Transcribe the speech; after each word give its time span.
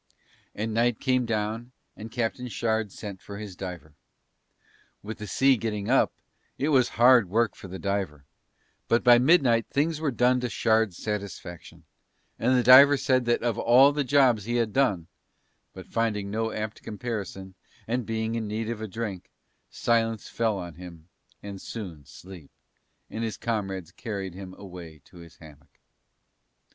And 0.55 0.73
night 0.73 0.99
came 0.99 1.27
down 1.27 1.73
and 1.95 2.09
Captain 2.11 2.47
Shard 2.47 2.91
sent 2.91 3.21
for 3.21 3.37
his 3.37 3.55
diver. 3.55 3.93
With 5.03 5.19
the 5.19 5.27
sea 5.27 5.57
getting 5.57 5.91
up 5.91 6.11
it 6.57 6.69
was 6.69 6.89
hard 6.97 7.29
work 7.29 7.53
for 7.55 7.67
the 7.67 7.77
diver, 7.77 8.25
but 8.87 9.03
by 9.03 9.19
midnight 9.19 9.67
things 9.67 10.01
were 10.01 10.09
done 10.09 10.39
to 10.39 10.49
Shard's 10.49 10.97
satisfaction, 10.97 11.83
and 12.39 12.57
the 12.57 12.63
diver 12.63 12.97
said 12.97 13.25
that 13.25 13.43
of 13.43 13.59
all 13.59 13.91
the 13.91 14.03
jobs 14.03 14.45
he 14.45 14.55
had 14.55 14.73
done 14.73 15.05
but 15.71 15.85
finding 15.85 16.31
no 16.31 16.49
apt 16.51 16.81
comparison, 16.81 17.53
and 17.87 18.03
being 18.03 18.33
in 18.33 18.47
need 18.47 18.71
of 18.71 18.81
a 18.81 18.87
drink, 18.87 19.29
silence 19.69 20.27
fell 20.27 20.57
on 20.57 20.73
him 20.73 21.09
and 21.43 21.61
soon 21.61 22.05
sleep, 22.05 22.49
and 23.11 23.23
his 23.23 23.37
comrades 23.37 23.91
carried 23.91 24.33
him 24.33 24.55
away 24.57 24.99
to 25.05 25.17
his 25.17 25.35
hammock. 25.37 25.79